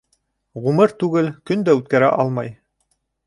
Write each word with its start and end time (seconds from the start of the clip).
Ғүмер 0.63 0.95
түгел, 1.03 1.29
көн 1.51 1.67
дә 1.69 1.77
үткәрә 1.81 2.09
алмай. 2.25 2.53